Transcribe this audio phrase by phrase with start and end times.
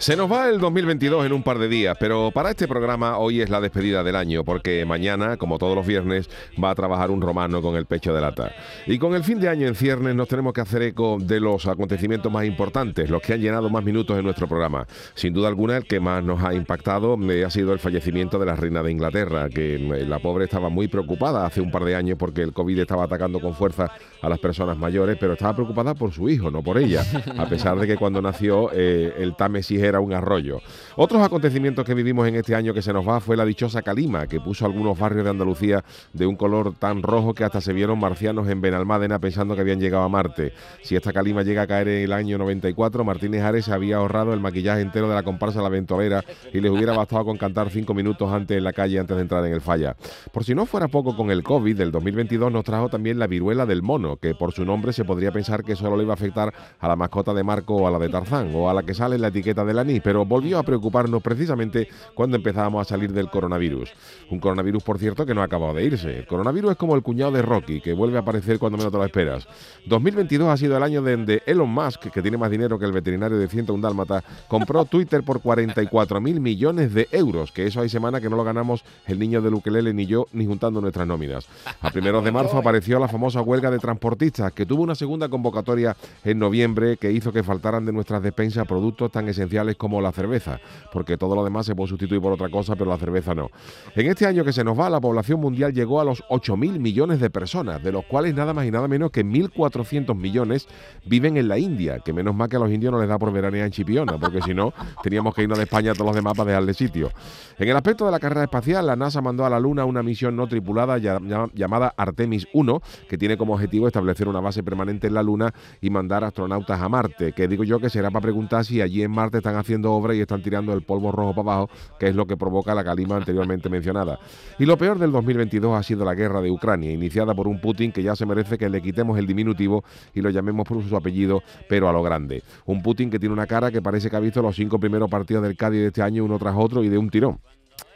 [0.00, 3.42] Se nos va el 2022 en un par de días, pero para este programa hoy
[3.42, 7.20] es la despedida del año, porque mañana, como todos los viernes, va a trabajar un
[7.20, 8.50] romano con el pecho de lata.
[8.86, 11.66] Y con el fin de año en ciernes nos tenemos que hacer eco de los
[11.66, 14.86] acontecimientos más importantes, los que han llenado más minutos en nuestro programa.
[15.12, 18.46] Sin duda alguna, el que más nos ha impactado eh, ha sido el fallecimiento de
[18.46, 21.94] la reina de Inglaterra, que eh, la pobre estaba muy preocupada hace un par de
[21.94, 25.92] años porque el COVID estaba atacando con fuerza a las personas mayores, pero estaba preocupada
[25.94, 27.04] por su hijo, no por ella,
[27.36, 30.60] a pesar de que cuando nació eh, el Támesis era un arroyo.
[30.96, 34.26] Otros acontecimientos que vivimos en este año que se nos va fue la dichosa calima,
[34.26, 37.98] que puso algunos barrios de Andalucía de un color tan rojo que hasta se vieron
[37.98, 40.52] marcianos en Benalmádena pensando que habían llegado a Marte.
[40.82, 44.40] Si esta calima llega a caer en el año 94, Martínez Ares había ahorrado el
[44.40, 48.32] maquillaje entero de la comparsa La Ventolera y les hubiera bastado con cantar cinco minutos
[48.32, 49.96] antes en la calle antes de entrar en el falla.
[50.32, 53.66] Por si no fuera poco con el COVID del 2022 nos trajo también la viruela
[53.66, 56.52] del mono, que por su nombre se podría pensar que solo le iba a afectar
[56.78, 59.16] a la mascota de Marco o a la de Tarzán o a la que sale
[59.16, 63.92] en la etiqueta del pero volvió a preocuparnos precisamente cuando empezábamos a salir del coronavirus.
[64.30, 66.18] Un coronavirus, por cierto, que no ha acabado de irse.
[66.18, 68.98] El coronavirus es como el cuñado de Rocky, que vuelve a aparecer cuando menos te
[68.98, 69.46] lo esperas.
[69.86, 73.38] 2022 ha sido el año de Elon Musk, que tiene más dinero que el veterinario
[73.38, 78.20] de 101 Dálmata, compró Twitter por 44 mil millones de euros, que eso hay semana
[78.20, 81.46] que no lo ganamos el niño de Luquelele ni yo, ni juntando nuestras nóminas.
[81.80, 85.96] A primeros de marzo apareció la famosa huelga de transportistas, que tuvo una segunda convocatoria
[86.24, 90.60] en noviembre que hizo que faltaran de nuestras despensas productos tan esenciales como la cerveza,
[90.92, 93.50] porque todo lo demás se puede sustituir por otra cosa, pero la cerveza no.
[93.94, 97.20] En este año que se nos va, la población mundial llegó a los 8.000 millones
[97.20, 100.68] de personas, de los cuales nada más y nada menos que 1.400 millones
[101.04, 103.32] viven en la India, que menos mal que a los indios no les da por
[103.32, 104.72] veranear en Chipiona, porque si no,
[105.02, 107.10] teníamos que irnos de España a todos los demás para dejarle sitio.
[107.58, 110.36] En el aspecto de la carrera espacial, la NASA mandó a la Luna una misión
[110.36, 115.22] no tripulada llamada Artemis 1, que tiene como objetivo establecer una base permanente en la
[115.22, 119.02] Luna y mandar astronautas a Marte, que digo yo que será para preguntar si allí
[119.02, 122.14] en Marte están haciendo obra y están tirando el polvo rojo para abajo, que es
[122.14, 124.18] lo que provoca la calima anteriormente mencionada.
[124.58, 127.92] Y lo peor del 2022 ha sido la guerra de Ucrania, iniciada por un Putin
[127.92, 129.84] que ya se merece que le quitemos el diminutivo
[130.14, 132.42] y lo llamemos por su apellido, pero a lo grande.
[132.66, 135.42] Un Putin que tiene una cara que parece que ha visto los cinco primeros partidos
[135.42, 137.40] del Cádiz de este año uno tras otro y de un tirón.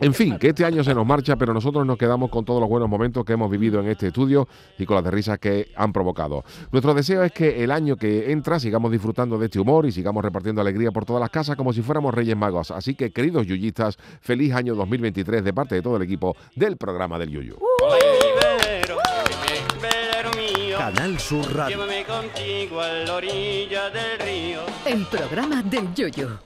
[0.00, 2.68] En fin, que este año se nos marcha, pero nosotros nos quedamos con todos los
[2.68, 4.48] buenos momentos que hemos vivido en este estudio
[4.78, 6.42] y con las de risas que han provocado.
[6.72, 10.24] Nuestro deseo es que el año que entra sigamos disfrutando de este humor y sigamos
[10.24, 12.70] repartiendo alegría por todas las casas como si fuéramos Reyes Magos.
[12.70, 17.18] Así que, queridos yuyistas, feliz año 2023 de parte de todo el equipo del programa
[17.18, 17.56] del Yuyu.
[20.80, 21.76] Canal Sur Radio.
[21.76, 24.60] Llévame contigo a la orilla del río.
[24.86, 26.38] El programa del Yoyo.